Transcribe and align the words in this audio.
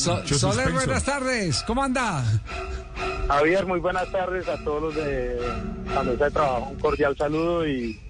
Soler, 0.00 0.72
buenas 0.72 1.04
tardes. 1.04 1.62
¿Cómo 1.66 1.82
anda? 1.82 2.24
Javier, 3.28 3.66
muy 3.66 3.80
buenas 3.80 4.10
tardes 4.10 4.48
a 4.48 4.56
todos 4.64 4.82
los 4.82 4.94
de 4.94 5.38
la 5.94 6.02
mesa 6.02 6.24
de 6.24 6.30
trabajo. 6.30 6.70
Un 6.70 6.78
cordial 6.78 7.16
saludo 7.18 7.68
y, 7.68 8.00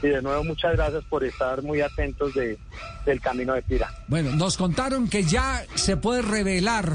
de 0.00 0.22
nuevo 0.22 0.44
muchas 0.44 0.76
gracias 0.76 1.02
por 1.10 1.24
estar 1.24 1.62
muy 1.62 1.80
atentos 1.80 2.32
de, 2.34 2.56
del 3.04 3.20
camino 3.20 3.54
de 3.54 3.62
Pira. 3.62 3.92
Bueno, 4.06 4.30
nos 4.36 4.56
contaron 4.56 5.08
que 5.08 5.24
ya 5.24 5.64
se 5.74 5.96
puede 5.96 6.22
revelar. 6.22 6.92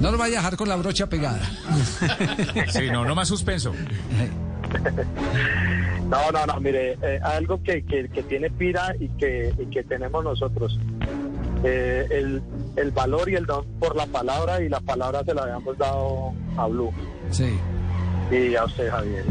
No 0.00 0.10
lo 0.10 0.18
vaya 0.18 0.38
a 0.38 0.42
dejar 0.42 0.56
con 0.58 0.68
la 0.68 0.76
brocha 0.76 1.08
pegada. 1.08 1.40
sí, 2.68 2.90
no, 2.90 3.06
no 3.06 3.14
más 3.14 3.28
suspenso. 3.28 3.72
No, 6.06 6.30
no, 6.30 6.46
no, 6.46 6.60
mire, 6.60 6.96
eh, 7.02 7.18
algo 7.20 7.60
que, 7.64 7.84
que, 7.84 8.22
tiene 8.28 8.48
Pira 8.48 8.94
y 8.98 9.08
que, 9.08 9.52
y 9.58 9.66
que 9.66 9.82
tenemos 9.82 10.22
nosotros. 10.22 10.78
Eh, 11.68 12.06
el, 12.12 12.42
el, 12.76 12.90
valor 12.92 13.28
y 13.28 13.34
el 13.34 13.44
don 13.44 13.66
por 13.80 13.96
la 13.96 14.06
palabra 14.06 14.62
y 14.62 14.68
la 14.68 14.78
palabra 14.78 15.24
se 15.24 15.34
la 15.34 15.42
habíamos 15.42 15.76
dado 15.76 16.32
a 16.56 16.66
Blue. 16.68 16.92
Sí. 17.32 17.58
Y 18.30 18.54
a 18.54 18.64
usted, 18.66 18.88
Javier. 18.88 19.24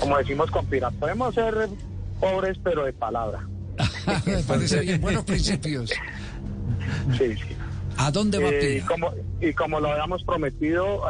Como 0.00 0.18
decimos 0.18 0.50
con 0.50 0.66
Pira, 0.66 0.90
podemos 0.90 1.32
ser 1.32 1.68
pobres 2.18 2.58
pero 2.64 2.84
de 2.84 2.92
palabra. 2.92 3.46
Me 4.26 4.42
parece 4.48 4.80
bien, 4.80 5.00
buenos 5.00 5.22
principios. 5.26 5.90
Sí, 7.16 7.36
sí. 7.36 7.56
¿A 7.98 8.10
dónde 8.10 8.38
va 8.38 8.48
eh, 8.48 8.78
y, 8.78 8.80
como, 8.80 9.12
y 9.40 9.52
como 9.52 9.78
lo 9.78 9.92
habíamos 9.92 10.24
prometido, 10.24 11.02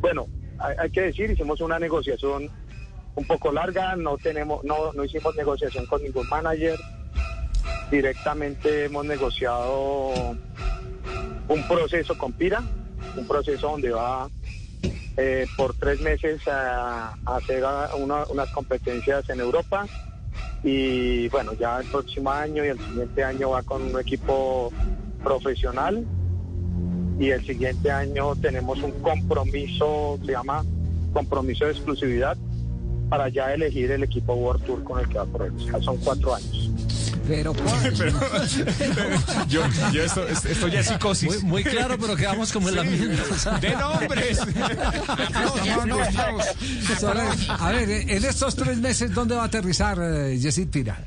bueno, 0.00 0.26
hay, 0.58 0.74
hay 0.76 0.90
que 0.90 1.02
decir, 1.02 1.30
hicimos 1.30 1.60
una 1.60 1.78
negociación 1.78 2.50
un 3.14 3.26
poco 3.28 3.52
larga, 3.52 3.94
no 3.94 4.18
tenemos, 4.18 4.64
no, 4.64 4.92
no 4.92 5.04
hicimos 5.04 5.36
negociación 5.36 5.86
con 5.86 6.02
ningún 6.02 6.28
manager, 6.28 6.76
directamente 7.90 8.84
hemos 8.84 9.04
negociado 9.04 10.12
un 11.48 11.68
proceso 11.68 12.16
con 12.18 12.32
Pira, 12.32 12.62
un 13.16 13.26
proceso 13.26 13.70
donde 13.70 13.90
va 13.90 14.28
eh, 15.16 15.46
por 15.56 15.74
tres 15.74 16.00
meses 16.00 16.46
a, 16.48 17.14
hacer 17.24 17.64
unas 17.98 18.50
competencias 18.50 19.28
en 19.30 19.40
Europa 19.40 19.86
y 20.62 21.28
bueno, 21.28 21.52
ya 21.54 21.80
el 21.80 21.86
próximo 21.86 22.30
año 22.30 22.64
y 22.64 22.68
el 22.68 22.78
siguiente 22.78 23.24
año 23.24 23.50
va 23.50 23.62
con 23.62 23.82
un 23.82 24.00
equipo 24.00 24.72
profesional 25.22 26.04
y 27.18 27.30
el 27.30 27.44
siguiente 27.46 27.90
año 27.90 28.36
tenemos 28.36 28.82
un 28.82 28.92
compromiso, 29.00 30.18
se 30.24 30.32
llama 30.32 30.64
compromiso 31.12 31.64
de 31.64 31.72
exclusividad 31.72 32.36
para 33.08 33.28
ya 33.28 33.54
elegir 33.54 33.90
el 33.90 34.02
equipo 34.02 34.34
World 34.34 34.64
Tour 34.64 34.84
con 34.84 35.00
el 35.00 35.08
que 35.08 35.18
va 35.18 35.24
a 35.24 35.26
correr. 35.26 35.52
son 35.80 35.96
cuatro 35.98 36.34
años. 36.34 36.70
Pero, 37.26 37.52
pero, 37.98 38.12
yo, 39.48 39.62
yo 39.92 40.02
esto, 40.02 40.26
esto, 40.28 40.68
ya 40.68 40.80
es 40.80 40.86
psicosis. 40.86 41.42
Muy, 41.42 41.64
claro, 41.64 41.96
pero 41.98 42.14
quedamos 42.14 42.52
como 42.52 42.68
en 42.68 42.76
la 42.76 42.82
misma. 42.84 43.58
De 43.60 43.70
nombres. 43.76 44.40
no, 45.72 45.86
no, 45.86 45.98
a 47.58 47.72
ver, 47.72 47.90
en 47.90 48.24
estos 48.24 48.54
tres 48.54 48.78
meses, 48.78 49.12
¿dónde 49.12 49.34
va 49.34 49.42
a 49.42 49.46
aterrizar 49.46 49.98
eh, 50.00 50.38
Yesid 50.38 50.68
Tira? 50.70 50.98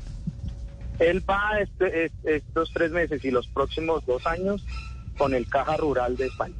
Él 0.98 1.24
va 1.28 1.58
este, 1.60 2.10
estos 2.24 2.70
tres 2.74 2.90
meses 2.90 3.24
y 3.24 3.30
los 3.30 3.46
próximos 3.48 4.04
dos 4.04 4.26
años 4.26 4.62
con 5.16 5.34
el 5.34 5.48
Caja 5.48 5.76
Rural 5.78 6.16
de 6.16 6.26
España. 6.26 6.54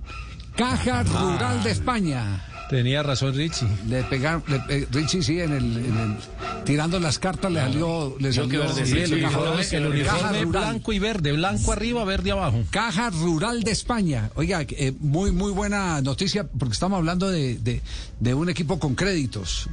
Caja 0.57 1.03
Rural 1.03 1.63
de 1.63 1.71
España. 1.71 2.50
Tenía 2.71 3.03
razón 3.03 3.35
Richie. 3.35 3.67
Le 3.89 4.05
pegaron, 4.05 4.45
Richie 4.93 5.23
sí, 5.25 5.41
en 5.41 5.53
el, 5.53 6.17
tirando 6.65 7.01
las 7.01 7.19
cartas 7.19 7.51
le 7.51 7.59
salió, 7.59 8.17
le 8.21 8.33
salió 8.33 8.63
el, 8.63 9.87
uniforme, 9.87 10.45
blanco 10.45 10.93
y 10.93 11.01
verde, 11.01 11.33
blanco 11.33 11.73
arriba, 11.73 12.05
verde 12.05 12.31
abajo. 12.31 12.63
Caja 12.71 13.11
Rural 13.11 13.65
de 13.65 13.73
España. 13.73 14.31
Oiga, 14.37 14.65
eh, 14.69 14.93
muy 15.01 15.33
muy 15.33 15.51
buena 15.51 16.01
noticia 16.01 16.45
porque 16.45 16.75
estamos 16.75 16.99
hablando 16.99 17.29
de, 17.29 17.59
de, 17.59 17.83
de 18.21 18.35
un 18.35 18.49
equipo 18.49 18.79
con 18.79 18.95
créditos. 18.95 19.69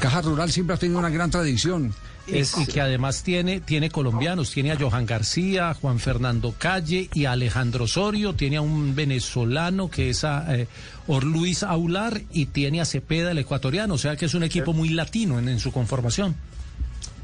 Caja 0.00 0.20
Rural 0.20 0.50
siempre 0.50 0.74
ha 0.74 0.78
tenido 0.80 0.98
una 0.98 1.10
gran 1.10 1.30
tradición 1.30 1.94
y 2.26 2.66
que 2.66 2.80
además 2.80 3.22
tiene, 3.22 3.60
tiene 3.60 3.90
colombianos, 3.90 4.50
tiene 4.50 4.72
a 4.72 4.78
Johan 4.78 5.06
García, 5.06 5.74
Juan 5.74 5.98
Fernando 5.98 6.54
Calle 6.56 7.08
y 7.12 7.24
a 7.24 7.32
Alejandro 7.32 7.84
Osorio, 7.84 8.34
tiene 8.34 8.58
a 8.58 8.60
un 8.60 8.94
venezolano 8.94 9.90
que 9.90 10.10
es 10.10 10.24
a 10.24 10.54
eh, 10.54 10.68
Luis 11.08 11.62
Aular 11.62 12.20
y 12.32 12.46
tiene 12.46 12.80
a 12.80 12.84
Cepeda 12.84 13.32
el 13.32 13.38
ecuatoriano, 13.38 13.94
o 13.94 13.98
sea 13.98 14.16
que 14.16 14.26
es 14.26 14.34
un 14.34 14.44
equipo 14.44 14.72
muy 14.72 14.90
latino 14.90 15.38
en, 15.38 15.58
su 15.58 15.72
conformación. 15.72 16.34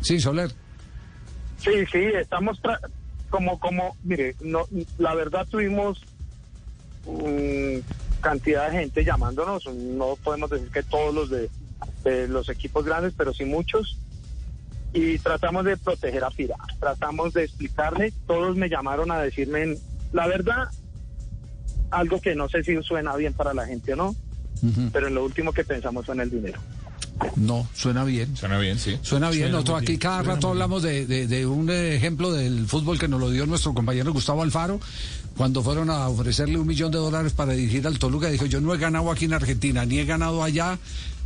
Sí, 0.01 0.21
Soler. 0.21 0.51
Sí, 1.59 1.71
sí, 1.91 1.99
estamos 2.21 2.61
como, 3.31 3.59
como, 3.61 3.97
mire, 4.05 4.35
no, 4.41 4.67
la 4.99 5.15
verdad 5.15 5.47
tuvimos 5.49 6.03
cantidad 8.21 8.71
de 8.71 8.79
gente 8.81 9.05
llamándonos, 9.05 9.65
no 9.73 10.17
podemos 10.23 10.51
decir 10.51 10.69
que 10.71 10.83
todos 10.83 11.15
los 11.15 11.31
de 11.31 11.49
los 12.29 12.49
equipos 12.49 12.85
grandes, 12.85 13.15
pero 13.17 13.33
sí 13.33 13.45
muchos 13.45 13.97
y 14.93 15.19
tratamos 15.19 15.65
de 15.65 15.77
proteger 15.77 16.25
a 16.25 16.31
Pira, 16.31 16.57
tratamos 16.81 17.33
de 17.35 17.45
explicarle, 17.45 18.13
todos 18.27 18.57
me 18.57 18.69
llamaron 18.69 19.11
a 19.11 19.21
decirme, 19.21 19.77
la 20.13 20.27
verdad, 20.27 20.69
algo 21.91 22.21
que 22.21 22.35
no 22.35 22.49
sé 22.49 22.65
si 22.65 22.81
suena 22.83 23.17
bien 23.17 23.33
para 23.35 23.55
la 23.55 23.67
gente 23.67 23.93
o 23.93 23.97
no, 23.97 24.17
pero 24.93 25.09
en 25.09 25.15
lo 25.15 25.25
último 25.25 25.53
que 25.53 25.65
pensamos 25.65 26.07
fue 26.07 26.15
en 26.15 26.23
el 26.23 26.31
dinero. 26.31 26.61
No, 27.37 27.67
suena 27.75 28.05
bien. 28.05 28.37
Suena 28.37 28.59
bien, 28.59 28.79
sí. 28.79 28.99
Suena 29.03 29.31
bien. 29.31 29.51
Nosotros 29.51 29.83
aquí 29.83 29.99
cada 29.99 30.23
rato 30.23 30.49
hablamos 30.49 30.83
de, 30.83 31.07
de, 31.07 31.47
un 31.47 31.69
ejemplo 31.71 32.33
del 32.33 32.67
fútbol 32.67 32.99
que 32.99 33.09
nos 33.09 33.21
lo 33.21 33.31
dio 33.31 33.47
nuestro 33.47 33.75
compañero 33.75 34.13
Gustavo 34.13 34.43
Alfaro 34.43 34.81
cuando 35.37 35.63
fueron 35.63 35.91
a 35.91 36.09
ofrecerle 36.09 36.59
un 36.59 36.67
millón 36.67 36.91
de 36.93 36.99
dólares 36.99 37.33
para 37.33 37.53
dirigir 37.53 37.87
al 37.87 37.99
Toluca. 37.99 38.29
Dijo, 38.29 38.47
yo 38.47 38.61
no 38.61 38.75
he 38.75 38.79
ganado 38.79 39.11
aquí 39.11 39.25
en 39.25 39.35
Argentina, 39.35 39.85
ni 39.85 39.99
he 39.99 40.05
ganado 40.05 40.43
allá. 40.43 40.79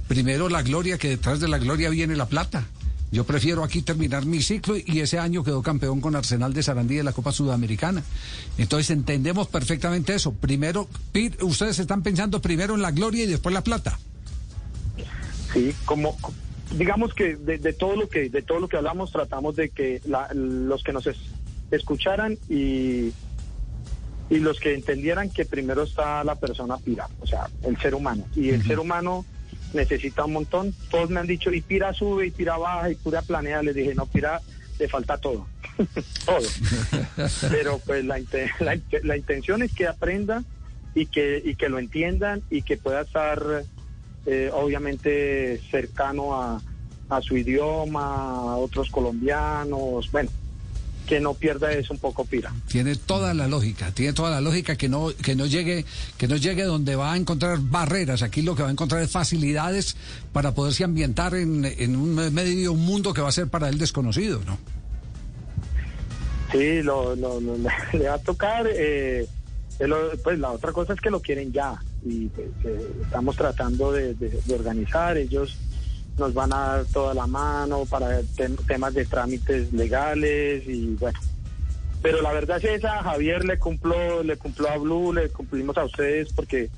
Primero 0.08 0.48
la 0.48 0.62
gloria, 0.62 0.98
que 0.98 1.08
detrás 1.08 1.40
de 1.40 1.48
la 1.48 1.58
gloria 1.58 1.90
viene 1.90 2.16
la 2.16 2.26
plata. 2.26 2.64
Yo 3.12 3.24
prefiero 3.24 3.62
aquí 3.62 3.82
terminar 3.82 4.24
mi 4.24 4.40
ciclo 4.40 4.74
y 4.74 5.00
ese 5.00 5.18
año 5.18 5.44
quedó 5.44 5.62
campeón 5.62 6.00
con 6.00 6.16
Arsenal 6.16 6.54
de 6.54 6.62
Sarandí 6.62 6.96
de 6.96 7.02
la 7.02 7.12
Copa 7.12 7.30
Sudamericana. 7.30 8.02
Entonces 8.56 8.88
entendemos 8.90 9.48
perfectamente 9.48 10.14
eso. 10.14 10.32
Primero, 10.32 10.88
ustedes 11.42 11.78
están 11.78 12.02
pensando 12.02 12.40
primero 12.40 12.74
en 12.74 12.80
la 12.80 12.90
gloria 12.90 13.24
y 13.24 13.26
después 13.26 13.52
la 13.52 13.62
plata. 13.62 13.98
Sí, 15.52 15.74
como 15.84 16.16
digamos 16.78 17.12
que 17.12 17.36
de, 17.36 17.58
todo 17.74 17.96
lo 17.96 18.08
que 18.08 18.30
de 18.30 18.40
todo 18.40 18.60
lo 18.60 18.68
que 18.68 18.78
hablamos 18.78 19.12
tratamos 19.12 19.56
de 19.56 19.68
que 19.68 20.00
los 20.32 20.82
que 20.82 20.92
nos 20.94 21.06
escucharan 21.70 22.38
y 22.48 23.12
y 24.30 24.38
los 24.38 24.58
que 24.58 24.72
entendieran 24.72 25.28
que 25.28 25.44
primero 25.44 25.82
está 25.82 26.24
la 26.24 26.36
persona 26.36 26.78
pira, 26.78 27.06
o 27.20 27.26
sea, 27.26 27.50
el 27.64 27.76
ser 27.76 27.94
humano 27.94 28.24
y 28.34 28.48
el 28.48 28.66
ser 28.66 28.78
humano 28.78 29.26
necesita 29.74 30.24
un 30.24 30.32
montón. 30.32 30.74
Todos 30.90 31.10
me 31.10 31.20
han 31.20 31.26
dicho, 31.26 31.52
y 31.52 31.60
Pira 31.60 31.92
sube, 31.92 32.26
y 32.26 32.30
Pira 32.30 32.56
baja, 32.56 32.90
y 32.90 32.94
Pira 32.94 33.22
planea. 33.22 33.62
Les 33.62 33.74
dije, 33.74 33.94
no, 33.94 34.06
Pira 34.06 34.40
le 34.78 34.88
falta 34.88 35.18
todo. 35.18 35.46
todo. 36.26 36.48
Pero 37.50 37.78
pues 37.84 38.04
la, 38.04 38.20
la, 39.02 39.16
intención 39.16 39.62
es 39.62 39.72
que 39.72 39.86
aprenda 39.86 40.42
y 40.94 41.06
que, 41.06 41.42
y 41.44 41.54
que 41.54 41.68
lo 41.68 41.78
entiendan 41.78 42.42
y 42.50 42.62
que 42.62 42.76
pueda 42.76 43.02
estar 43.02 43.64
eh, 44.26 44.50
obviamente 44.52 45.60
cercano 45.70 46.40
a, 46.40 46.60
a 47.08 47.20
su 47.20 47.36
idioma, 47.36 48.52
a 48.52 48.56
otros 48.56 48.90
colombianos. 48.90 50.10
Bueno, 50.10 50.30
que 51.06 51.20
no 51.20 51.34
pierda 51.34 51.72
eso 51.72 51.92
un 51.92 51.98
poco 51.98 52.24
Pira. 52.24 52.52
Tiene 52.68 52.96
toda 52.96 53.34
la 53.34 53.48
lógica, 53.48 53.92
tiene 53.92 54.12
toda 54.12 54.30
la 54.30 54.40
lógica 54.40 54.76
que 54.76 54.88
no 54.88 55.10
que 55.22 55.34
no 55.34 55.46
llegue 55.46 55.84
que 56.16 56.28
no 56.28 56.36
llegue 56.36 56.64
donde 56.64 56.96
va 56.96 57.12
a 57.12 57.16
encontrar 57.16 57.58
barreras. 57.60 58.22
Aquí 58.22 58.42
lo 58.42 58.54
que 58.54 58.62
va 58.62 58.68
a 58.68 58.72
encontrar 58.72 59.02
es 59.02 59.10
facilidades 59.10 59.96
para 60.32 60.54
poderse 60.54 60.84
ambientar 60.84 61.34
en, 61.34 61.64
en 61.64 61.96
un 61.96 62.14
medio 62.32 62.72
un 62.72 62.84
mundo 62.84 63.12
que 63.12 63.20
va 63.20 63.28
a 63.28 63.32
ser 63.32 63.48
para 63.48 63.68
él 63.68 63.78
desconocido, 63.78 64.40
¿no? 64.46 64.58
Sí, 66.52 66.82
lo, 66.82 67.14
le 67.92 68.08
va 68.08 68.14
a 68.14 68.18
tocar. 68.18 68.66
Eh, 68.68 69.26
pues 70.22 70.38
la 70.38 70.52
otra 70.52 70.70
cosa 70.70 70.92
es 70.92 71.00
que 71.00 71.10
lo 71.10 71.20
quieren 71.20 71.52
ya 71.52 71.74
y 72.04 72.26
pues, 72.28 72.46
eh, 72.64 72.92
estamos 73.02 73.34
tratando 73.34 73.90
de 73.90 74.14
organizar 74.54 75.16
ellos 75.16 75.56
nos 76.18 76.34
van 76.34 76.52
a 76.52 76.58
dar 76.58 76.84
toda 76.86 77.14
la 77.14 77.26
mano 77.26 77.84
para 77.86 78.20
temas 78.66 78.94
de 78.94 79.04
trámites 79.06 79.72
legales 79.72 80.64
y 80.66 80.94
bueno. 80.94 81.18
Pero 82.02 82.20
la 82.20 82.32
verdad 82.32 82.58
es 82.58 82.78
esa, 82.78 83.02
Javier 83.02 83.44
le 83.44 83.58
cumplió, 83.58 84.22
le 84.24 84.36
cumplió 84.36 84.70
a 84.70 84.76
Blue, 84.76 85.12
le 85.12 85.28
cumplimos 85.28 85.76
a 85.78 85.84
ustedes 85.84 86.32
porque 86.32 86.68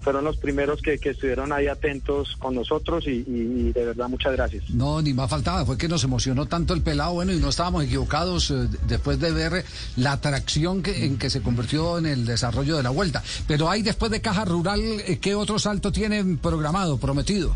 fueron 0.00 0.24
los 0.24 0.36
primeros 0.36 0.82
que, 0.82 0.94
estuvieron 0.94 1.52
ahí 1.52 1.68
atentos 1.68 2.36
con 2.38 2.54
nosotros 2.54 3.04
y, 3.06 3.72
de 3.72 3.84
verdad 3.84 4.08
muchas 4.08 4.32
gracias. 4.32 4.68
No, 4.70 5.00
ni 5.00 5.14
más 5.14 5.30
faltaba, 5.30 5.64
fue 5.64 5.78
que 5.78 5.86
nos 5.86 6.02
emocionó 6.02 6.46
tanto 6.46 6.74
el 6.74 6.82
pelado, 6.82 7.14
bueno, 7.14 7.32
y 7.32 7.38
no 7.38 7.50
estábamos 7.50 7.84
equivocados 7.84 8.50
eh, 8.50 8.68
después 8.88 9.20
de 9.20 9.30
ver 9.32 9.64
la 9.96 10.12
atracción 10.12 10.82
que, 10.82 11.04
en 11.04 11.18
que 11.18 11.30
se 11.30 11.40
convirtió 11.40 11.98
en 11.98 12.06
el 12.06 12.26
desarrollo 12.26 12.76
de 12.76 12.82
la 12.82 12.90
vuelta. 12.90 13.22
Pero 13.46 13.70
hay 13.70 13.82
después 13.82 14.10
de 14.10 14.20
Caja 14.20 14.44
Rural, 14.44 14.80
eh, 14.80 15.18
¿qué 15.20 15.34
otro 15.34 15.58
salto 15.58 15.92
tienen 15.92 16.38
programado, 16.38 16.98
prometido? 16.98 17.54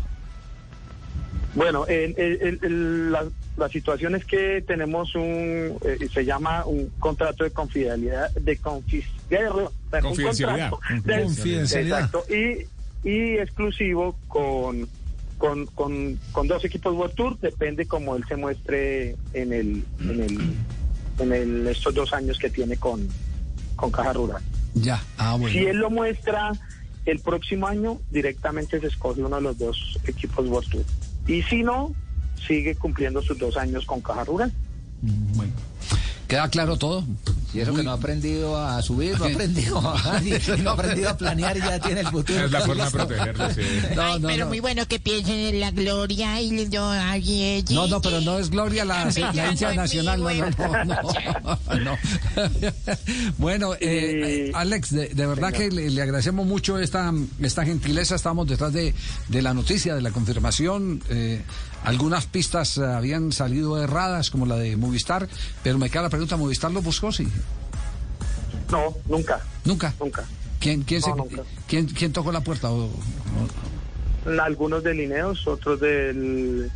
Bueno, 1.55 1.85
la 3.57 3.69
situación 3.69 4.15
es 4.15 4.25
que 4.25 4.63
tenemos 4.65 5.13
un, 5.13 5.77
eh, 5.85 6.09
se 6.11 6.25
llama 6.25 6.65
un 6.65 6.91
contrato 6.99 7.43
de 7.43 7.51
confidencialidad, 7.51 8.31
de 8.31 8.57
confidencialidad, 8.57 10.71
Confidencialidad. 10.71 11.99
Exacto, 11.99 12.25
y, 12.33 12.65
y 13.07 13.37
exclusivo 13.37 14.17
con, 14.27 14.87
con, 15.37 15.67
con, 15.67 16.17
con 16.31 16.47
dos 16.47 16.65
equipos 16.65 16.95
World 16.95 17.13
Tour, 17.15 17.39
depende 17.39 17.85
como 17.85 18.15
él 18.15 18.23
se 18.27 18.35
muestre 18.35 19.15
en 19.33 19.53
el, 19.53 19.83
en 19.99 20.21
el, 20.21 20.55
en 21.19 21.33
el, 21.33 21.67
estos 21.67 21.93
dos 21.93 22.13
años 22.13 22.39
que 22.39 22.49
tiene 22.49 22.77
con, 22.77 23.07
con 23.75 23.91
Caja 23.91 24.13
Rural. 24.13 24.41
Ya, 24.73 25.03
ah, 25.17 25.35
bueno. 25.37 25.53
Si 25.53 25.59
él 25.59 25.77
lo 25.77 25.91
muestra 25.91 26.51
el 27.05 27.19
próximo 27.19 27.67
año, 27.67 27.99
directamente 28.09 28.79
se 28.79 28.87
escoge 28.87 29.21
uno 29.21 29.35
de 29.35 29.41
los 29.43 29.57
dos 29.59 29.99
equipos 30.07 30.47
World 30.47 30.71
Tour. 30.71 30.83
Y 31.27 31.41
si 31.43 31.63
no, 31.63 31.93
sigue 32.47 32.75
cumpliendo 32.75 33.21
sus 33.21 33.37
dos 33.37 33.57
años 33.57 33.85
con 33.85 34.01
Caja 34.01 34.23
Rural. 34.23 34.51
Bueno. 35.01 35.53
¿Queda 36.27 36.49
claro 36.49 36.77
todo? 36.77 37.03
Y 37.53 37.59
eso 37.59 37.73
que 37.73 37.83
no 37.83 37.91
ha 37.91 37.95
aprendido 37.95 38.57
a 38.57 38.81
subir, 38.81 39.17
no 39.17 39.25
ha 39.25 39.27
aprendido 39.29 39.77
a 39.77 39.81
bajar, 39.81 40.25
y 40.25 40.31
no 40.63 40.71
ha 40.71 40.73
aprendido 40.73 41.09
a 41.09 41.17
planear 41.17 41.57
y 41.57 41.59
ya 41.59 41.79
tiene 41.79 42.01
el 42.01 42.07
futuro. 42.07 42.45
Es 42.45 42.51
la 42.51 42.61
forma 42.61 42.85
de 42.85 42.91
protegerlo, 42.91 43.49
sí. 43.53 43.61
No, 43.95 44.01
Ay, 44.01 44.19
no, 44.19 44.27
pero 44.27 44.43
no. 44.45 44.49
muy 44.49 44.59
bueno 44.59 44.87
que 44.87 44.99
piensen 44.99 45.35
en 45.39 45.59
la 45.59 45.71
gloria 45.71 46.41
y 46.41 46.51
les 46.51 46.71
doy 46.71 46.97
a 46.97 47.11
alguien. 47.11 47.65
No, 47.69 47.87
no, 47.87 48.01
pero 48.01 48.21
no 48.21 48.39
es 48.39 48.49
Gloria 48.49 48.85
la, 48.85 49.03
hincha 49.51 49.73
nacional, 49.73 50.21
no, 50.21 50.29
no, 50.31 50.85
no, 50.85 51.59
no, 51.75 51.79
no. 51.79 51.97
Bueno, 53.37 53.73
eh, 53.79 54.51
Alex, 54.53 54.91
de, 54.91 55.09
de 55.09 55.25
verdad 55.25 55.51
que 55.51 55.69
le, 55.69 55.89
le 55.89 56.01
agradecemos 56.01 56.45
mucho 56.45 56.79
esta, 56.79 57.13
esta 57.41 57.65
gentileza. 57.65 58.15
Estamos 58.15 58.47
detrás 58.47 58.73
de, 58.73 58.93
de 59.27 59.41
la 59.41 59.53
noticia, 59.53 59.95
de 59.95 60.01
la 60.01 60.11
confirmación. 60.11 61.01
Eh, 61.09 61.41
algunas 61.83 62.25
pistas 62.25 62.77
eh, 62.77 62.85
habían 62.85 63.31
salido 63.31 63.81
erradas, 63.81 64.29
como 64.29 64.45
la 64.45 64.55
de 64.55 64.75
Movistar, 64.77 65.27
pero 65.63 65.77
me 65.77 65.89
queda 65.89 66.03
la 66.03 66.09
pregunta, 66.09 66.37
¿Movistar 66.37 66.71
lo 66.71 66.81
buscó? 66.81 67.11
Sí. 67.11 67.27
No, 68.71 68.95
nunca, 69.07 69.39
Nunca. 69.65 69.93
nunca. 69.99 70.23
¿Quién, 70.59 70.81
quién, 70.83 71.01
No, 71.01 71.05
se- 71.05 71.15
nunca. 71.15 71.43
quién, 71.67 71.85
quién 71.87 72.13
tocó 72.13 72.31
la 72.31 72.41
puerta? 72.41 72.69
O- 72.71 72.85
o- 72.85 74.41
Algunos 74.41 74.83
de 74.83 74.93
Lineos, 74.93 75.45
otros 75.47 75.79
del 75.81 76.71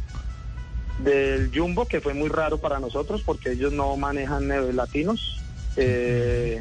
del 1.04 1.52
Jumbo, 1.56 1.88
que 1.88 2.02
fue 2.02 2.14
muy 2.16 2.28
raro 2.28 2.58
para 2.58 2.80
nosotros 2.80 3.22
porque 3.24 3.52
ellos 3.52 3.72
no 3.72 3.96
manejan 3.98 4.52
eh, 4.52 4.74
latinos. 4.74 5.40
Eh, 5.78 6.60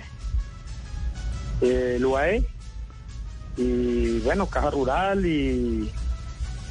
eh, 1.62 1.94
el 1.96 2.04
UAE 2.04 2.46
y 3.56 4.19
bueno, 4.20 4.46
Caja 4.46 4.70
Rural 4.70 5.25
y, 5.25 5.90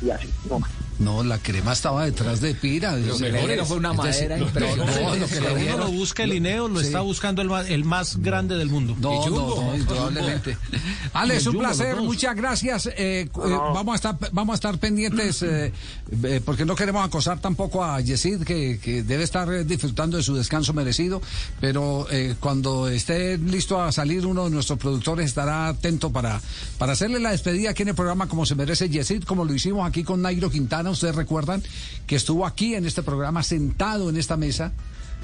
y 0.01 0.09
así, 0.11 0.29
no 0.49 0.59
más. 0.59 0.69
No, 0.97 1.23
la 1.23 1.37
crema 1.39 1.73
estaba 1.73 2.05
detrás 2.05 2.39
de 2.41 2.55
Pira. 2.55 2.95
Los 2.95 3.21
Ese- 3.21 3.31
mejores. 3.31 3.57
Eso 3.57 3.65
fue 3.65 3.77
una 3.77 3.91
Es 3.91 3.97
madera 3.97 4.37
no, 4.37 4.45
impresionante. 4.45 5.01
no, 5.03 5.15
lo 5.15 5.27
que 5.27 5.41
le 5.41 5.73
Uno 5.73 5.77
lo 5.77 5.91
busca 5.91 6.23
el 6.23 6.33
INEO, 6.33 6.67
lo 6.69 6.79
Sí. 6.79 6.85
está 6.87 7.01
buscando 7.01 7.41
el 7.41 7.49
más, 7.49 7.69
el 7.69 7.83
más 7.83 8.17
grande 8.17 8.55
del 8.57 8.69
mundo. 8.69 8.95
No, 8.99 9.29
no, 9.29 9.55
no, 9.61 9.75
indudablemente. 9.75 10.57
Alex, 11.13 11.43
El 11.47 11.49
un 11.49 11.59
placer, 11.59 11.95
muchas 11.97 12.35
gracias. 12.35 12.85
Eh, 12.87 12.93
eh, 12.97 13.29
No. 13.35 13.73
vamos, 13.73 13.93
a 13.93 13.95
estar, 13.95 14.17
vamos 14.31 14.53
a 14.53 14.55
estar 14.55 14.77
pendientes, 14.79 15.41
eh, 15.43 15.73
eh, 16.23 16.41
porque 16.45 16.65
no 16.65 16.75
queremos 16.75 17.05
acosar 17.05 17.39
tampoco 17.39 17.83
a 17.83 17.99
Yesid, 17.99 18.43
que, 18.43 18.79
que 18.81 19.03
debe 19.03 19.23
estar 19.23 19.65
disfrutando 19.65 20.17
de 20.17 20.23
su 20.23 20.33
descanso 20.35 20.73
merecido, 20.73 21.21
pero 21.59 22.07
eh, 22.09 22.35
cuando 22.39 22.87
esté 22.87 23.37
listo 23.37 23.81
a 23.81 23.91
salir, 23.91 24.25
uno 24.25 24.45
de 24.45 24.49
nuestros 24.51 24.79
productores 24.79 25.25
estará 25.27 25.67
atento 25.67 26.11
para, 26.11 26.41
para 26.77 26.93
hacerle 26.93 27.19
la 27.19 27.31
despedida 27.31 27.71
aquí 27.71 27.81
en 27.83 27.89
el 27.89 27.95
programa 27.95 28.27
como 28.27 28.45
se 28.45 28.55
merece 28.55 28.89
Yesid, 28.89 29.23
como 29.23 29.43
lo 29.45 29.53
hicimos 29.53 29.87
aquí 29.87 30.03
con 30.03 30.21
Nairo 30.21 30.49
Quintana, 30.49 30.84
ustedes 30.91 31.15
recuerdan 31.15 31.63
que 32.07 32.15
estuvo 32.15 32.45
aquí 32.45 32.75
en 32.75 32.85
este 32.85 33.03
programa, 33.03 33.43
sentado 33.43 34.09
en 34.09 34.17
esta 34.17 34.37
mesa. 34.37 34.71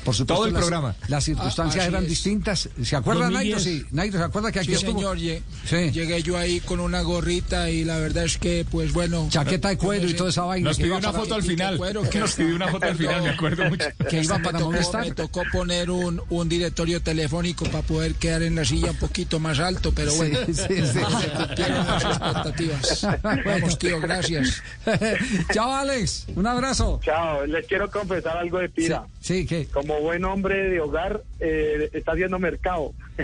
Por 0.03 0.15
supuesto, 0.15 0.33
Todo 0.35 0.45
el 0.47 0.53
las- 0.53 0.61
programa. 0.61 0.95
Las 1.09 1.23
circunstancias 1.25 1.85
Ah, 1.85 1.87
eran 1.87 2.03
es. 2.03 2.09
distintas. 2.09 2.69
¿Se 2.83 2.95
acuerda, 2.95 3.29
Nairo? 3.29 3.55
2010. 3.57 3.63
Sí, 3.63 3.85
Nairo, 3.91 4.17
¿se 4.17 4.23
acuerda 4.25 4.51
que 4.51 4.59
aquí 4.59 4.69
Sí, 4.69 4.73
estuvo? 4.73 4.97
señor, 4.99 5.17
lle- 5.19 5.41
Sí. 5.65 5.91
llegué 5.91 6.23
yo 6.23 6.37
ahí 6.37 6.59
con 6.59 6.79
una 6.79 7.01
gorrita 7.01 7.69
y 7.69 7.83
la 7.83 7.97
verdad 7.99 8.23
es 8.25 8.37
que, 8.39 8.65
pues 8.71 8.93
bueno... 8.93 9.27
Chaqueta 9.29 9.69
de 9.69 9.77
cuero 9.77 10.07
y 10.09 10.13
toda 10.15 10.31
esa 10.31 10.41
vaina. 10.43 10.69
Nos 10.69 10.77
pidió 10.77 10.97
una 10.97 11.13
foto 11.13 11.35
al 11.35 11.43
final. 11.43 11.77
cuero, 11.77 12.01
que- 12.09 12.19
Nos 12.19 12.33
pidió 12.33 12.55
una 12.55 12.67
foto 12.69 12.85
al 12.87 12.95
final, 12.97 13.21
me 13.21 13.29
acuerdo 13.29 13.65
mucho. 13.69 13.85
que 14.09 14.23
iba 14.23 14.37
me 14.39 14.43
para 14.43 14.57
tocó, 14.59 14.71
molestar. 14.71 15.05
me 15.05 15.11
tocó 15.11 15.43
poner 15.51 15.91
un, 15.91 16.21
un 16.29 16.49
directorio 16.49 17.01
telefónico 17.03 17.65
para 17.65 17.83
poder 17.83 18.15
quedar 18.15 18.41
en 18.41 18.55
la 18.55 18.65
silla 18.65 18.91
un 18.91 18.97
poquito 18.97 19.39
más 19.39 19.59
alto, 19.59 19.91
pero 19.93 20.13
bueno, 20.15 20.39
Sí, 20.47 20.53
sí, 20.55 20.63
sí. 20.67 20.91
se 20.91 21.29
cumplieron 21.29 21.85
las 21.85 22.03
expectativas. 22.03 23.07
Vamos, 23.45 23.77
tío, 23.77 23.99
gracias. 23.99 24.63
Chao, 25.53 25.71
Alex. 25.75 26.25
Un 26.35 26.47
abrazo. 26.47 26.99
Chao, 27.03 27.45
les 27.45 27.67
quiero 27.67 27.89
confesar 27.91 28.37
algo 28.37 28.57
de 28.57 28.69
Pira. 28.69 29.03
Sí, 29.19 29.20
¿qué? 29.47 29.67
Como 29.71 29.99
buen 30.01 30.23
hombre 30.25 30.69
de 30.69 30.79
hogar, 30.81 31.21
eh, 31.39 31.89
está 31.93 32.11
haciendo 32.13 32.39
mercado. 32.39 32.93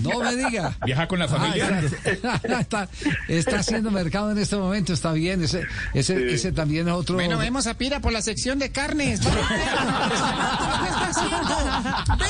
No 0.00 0.20
me 0.20 0.34
diga. 0.36 0.76
Viaja 0.84 1.06
con 1.06 1.18
la 1.20 1.28
familia. 1.28 1.82
Ah, 2.24 2.40
ya. 2.48 2.60
está, 2.60 2.88
está 3.28 3.58
haciendo 3.60 3.90
mercado 3.92 4.32
en 4.32 4.38
este 4.38 4.56
momento, 4.56 4.92
está 4.92 5.12
bien. 5.12 5.44
Ese, 5.44 5.64
ese, 5.94 6.32
ese 6.34 6.50
también 6.52 6.88
es 6.88 6.94
otro. 6.94 7.14
Bueno, 7.14 7.38
vemos 7.38 7.66
a 7.68 7.74
Pira 7.74 8.00
por 8.00 8.12
la 8.12 8.22
sección 8.22 8.58
de 8.58 8.72
carnes. 8.72 9.20
¿Qué 9.22 9.28
está 9.28 11.08
haciendo? 11.10 11.56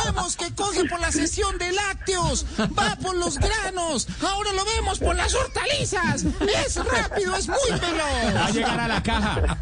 Vemos 0.04 0.36
que 0.36 0.54
coge 0.54 0.84
por 0.86 1.00
la 1.00 1.10
sección 1.12 1.56
de 1.58 1.72
lácteos. 1.72 2.44
Va 2.78 2.96
por 2.96 3.16
los 3.16 3.38
granos. 3.38 4.06
Ahora 4.22 4.52
lo 4.52 4.64
vemos 4.64 4.98
por 4.98 5.14
las 5.16 5.34
hortalizas. 5.34 6.24
Es 6.66 6.76
rápido, 6.76 7.34
es 7.36 7.48
muy 7.48 7.56
Va 7.70 7.76
a 7.76 8.32
veloz. 8.42 8.54
llegar 8.54 8.80
a 8.80 8.88
la 8.88 9.02
caja. 9.02 9.58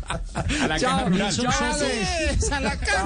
A 0.60 0.66
la 0.66 0.78
Chao, 0.78 0.90
caja 0.98 1.08
rural. 1.08 1.34
chao, 1.36 1.48
Así 1.48 1.84
Alex. 1.84 2.42
es, 2.44 2.52
a 2.52 2.60
la 2.60 2.76
caja. 2.78 3.05